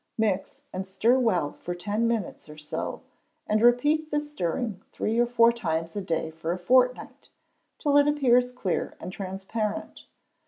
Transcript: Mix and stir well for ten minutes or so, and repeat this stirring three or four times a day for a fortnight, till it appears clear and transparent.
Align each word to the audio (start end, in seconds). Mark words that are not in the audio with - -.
Mix 0.17 0.63
and 0.73 0.87
stir 0.87 1.19
well 1.19 1.51
for 1.51 1.75
ten 1.75 2.07
minutes 2.07 2.49
or 2.49 2.57
so, 2.57 3.03
and 3.45 3.61
repeat 3.61 4.09
this 4.09 4.31
stirring 4.31 4.81
three 4.91 5.19
or 5.19 5.27
four 5.27 5.51
times 5.51 5.95
a 5.95 6.01
day 6.01 6.31
for 6.31 6.51
a 6.51 6.57
fortnight, 6.57 7.29
till 7.77 7.95
it 7.97 8.07
appears 8.07 8.51
clear 8.51 8.95
and 8.99 9.13
transparent. 9.13 10.07